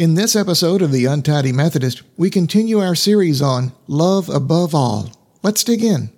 [0.00, 5.10] In this episode of The Untidy Methodist, we continue our series on Love Above All.
[5.42, 6.08] Let's dig in.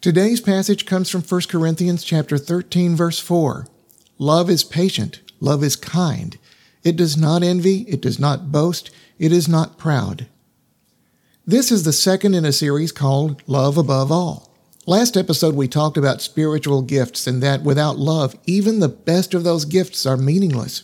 [0.00, 3.66] Today's passage comes from 1 Corinthians chapter 13 verse 4.
[4.16, 6.38] Love is patient, love is kind.
[6.82, 10.26] It does not envy, it does not boast, it is not proud.
[11.48, 14.50] This is the second in a series called Love Above All.
[14.84, 19.44] Last episode, we talked about spiritual gifts and that without love, even the best of
[19.44, 20.82] those gifts are meaningless.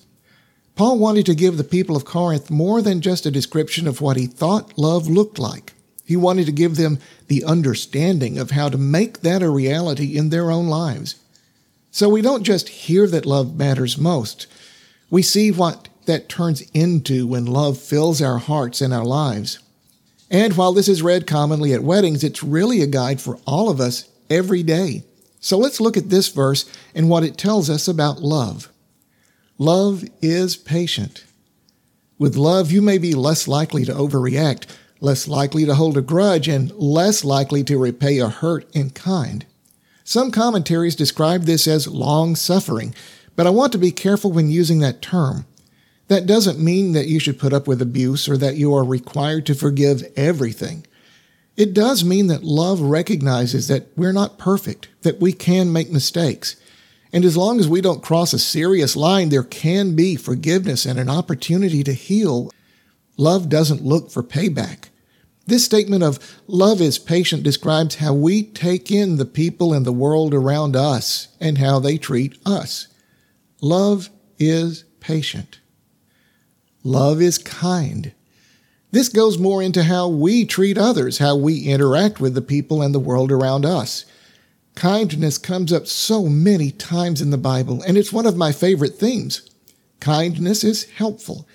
[0.77, 4.17] Paul wanted to give the people of Corinth more than just a description of what
[4.17, 5.73] he thought love looked like.
[6.05, 10.31] He wanted to give them the understanding of how to make that a reality in
[10.31, 11.17] their own lives.
[11.91, 14.47] So we don't just hear that love matters most,
[15.11, 19.59] we see what that turns into when love fills our hearts and our lives.
[20.33, 23.81] And while this is read commonly at weddings, it's really a guide for all of
[23.81, 25.05] us every day.
[25.41, 28.73] So let's look at this verse and what it tells us about love.
[29.59, 31.25] Love is patient.
[32.19, 34.65] With love, you may be less likely to overreact,
[35.01, 39.45] less likely to hold a grudge, and less likely to repay a hurt in kind.
[40.03, 42.95] Some commentaries describe this as long suffering,
[43.37, 45.45] but I want to be careful when using that term.
[46.09, 49.47] That doesn't mean that you should put up with abuse or that you are required
[49.47, 50.87] to forgive everything.
[51.57, 56.57] It does mean that love recognizes that we're not perfect, that we can make mistakes.
[57.13, 60.99] And as long as we don't cross a serious line, there can be forgiveness and
[60.99, 62.51] an opportunity to heal.
[63.19, 64.89] Love doesn't look for payback.
[65.47, 69.93] This statement of love is patient describes how we take in the people and the
[69.93, 72.89] world around us and how they treat us.
[73.61, 74.09] Love
[74.39, 75.59] is patient.
[76.85, 78.13] Love is kind.
[78.91, 82.95] This goes more into how we treat others, how we interact with the people and
[82.95, 84.05] the world around us.
[84.75, 88.97] Kindness comes up so many times in the Bible, and it's one of my favorite
[88.97, 89.49] themes.
[90.01, 91.47] Kindness is helpful.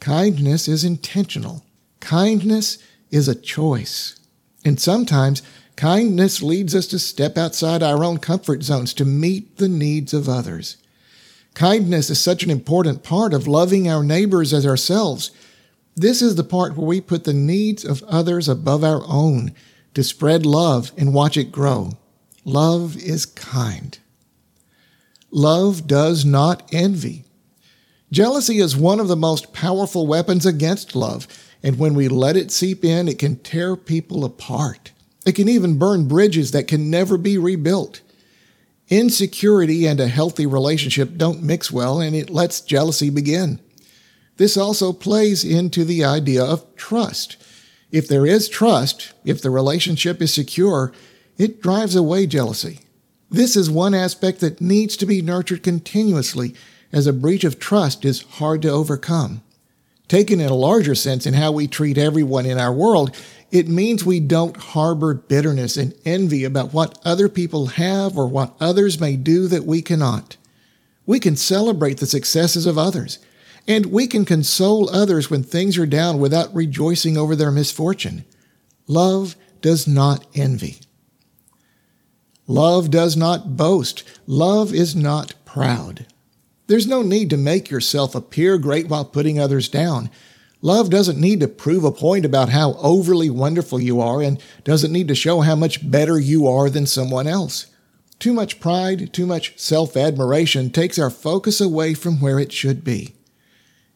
[0.00, 1.64] Kindness is intentional.
[2.00, 2.78] Kindness
[3.10, 4.18] is a choice.
[4.64, 5.42] And sometimes
[5.76, 10.28] kindness leads us to step outside our own comfort zones to meet the needs of
[10.28, 10.78] others.
[11.54, 15.30] Kindness is such an important part of loving our neighbors as ourselves.
[15.94, 19.52] This is the part where we put the needs of others above our own
[19.94, 21.92] to spread love and watch it grow.
[22.44, 23.98] Love is kind.
[25.30, 27.24] Love does not envy.
[28.10, 31.26] Jealousy is one of the most powerful weapons against love,
[31.62, 34.92] and when we let it seep in, it can tear people apart.
[35.24, 38.00] It can even burn bridges that can never be rebuilt.
[38.92, 43.58] Insecurity and a healthy relationship don't mix well, and it lets jealousy begin.
[44.36, 47.38] This also plays into the idea of trust.
[47.90, 50.92] If there is trust, if the relationship is secure,
[51.38, 52.80] it drives away jealousy.
[53.30, 56.54] This is one aspect that needs to be nurtured continuously,
[56.92, 59.40] as a breach of trust is hard to overcome.
[60.06, 63.16] Taken in a larger sense in how we treat everyone in our world,
[63.52, 68.56] it means we don't harbor bitterness and envy about what other people have or what
[68.58, 70.38] others may do that we cannot.
[71.04, 73.18] We can celebrate the successes of others,
[73.68, 78.24] and we can console others when things are down without rejoicing over their misfortune.
[78.86, 80.78] Love does not envy.
[82.46, 84.02] Love does not boast.
[84.26, 86.06] Love is not proud.
[86.68, 90.08] There's no need to make yourself appear great while putting others down.
[90.64, 94.92] Love doesn't need to prove a point about how overly wonderful you are and doesn't
[94.92, 97.66] need to show how much better you are than someone else.
[98.20, 102.84] Too much pride, too much self admiration takes our focus away from where it should
[102.84, 103.16] be.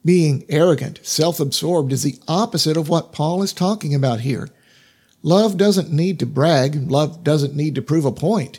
[0.04, 4.48] Being arrogant, self absorbed is the opposite of what Paul is talking about here.
[5.22, 8.58] Love doesn't need to brag, love doesn't need to prove a point.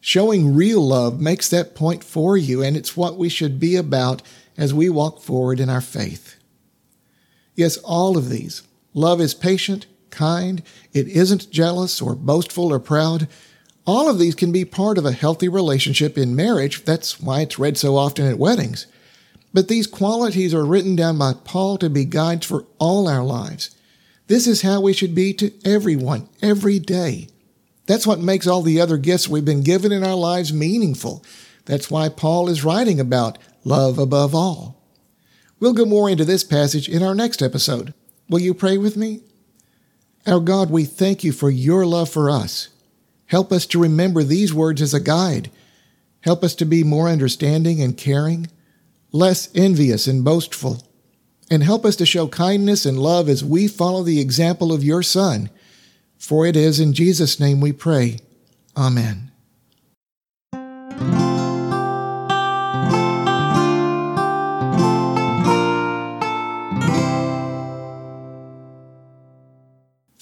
[0.00, 4.22] Showing real love makes that point for you, and it's what we should be about
[4.56, 6.41] as we walk forward in our faith.
[7.54, 8.62] Yes, all of these.
[8.94, 13.28] Love is patient, kind, it isn't jealous or boastful or proud.
[13.86, 16.84] All of these can be part of a healthy relationship in marriage.
[16.84, 18.86] That's why it's read so often at weddings.
[19.52, 23.74] But these qualities are written down by Paul to be guides for all our lives.
[24.28, 27.28] This is how we should be to everyone, every day.
[27.86, 31.24] That's what makes all the other gifts we've been given in our lives meaningful.
[31.64, 34.81] That's why Paul is writing about love above all.
[35.62, 37.94] We'll go more into this passage in our next episode.
[38.28, 39.20] Will you pray with me?
[40.26, 42.70] Our God, we thank you for your love for us.
[43.26, 45.52] Help us to remember these words as a guide.
[46.22, 48.48] Help us to be more understanding and caring,
[49.12, 50.84] less envious and boastful,
[51.48, 55.04] and help us to show kindness and love as we follow the example of your
[55.04, 55.48] Son.
[56.18, 58.18] For it is in Jesus' name we pray.
[58.76, 59.31] Amen.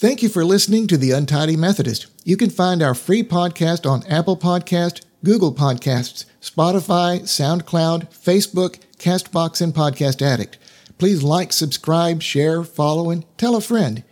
[0.00, 2.06] Thank you for listening to The Untidy Methodist.
[2.24, 9.60] You can find our free podcast on Apple Podcast, Google Podcasts, Spotify, SoundCloud, Facebook, Castbox,
[9.60, 10.56] and Podcast Addict.
[10.96, 14.02] Please like, subscribe, share, follow, and tell a friend.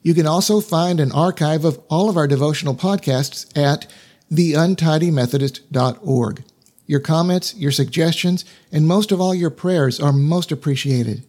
[0.00, 3.86] You can also find an archive of all of our devotional podcasts at
[4.32, 6.44] theuntidymethodist.org.
[6.86, 11.26] Your comments, your suggestions, and most of all your prayers are most appreciated.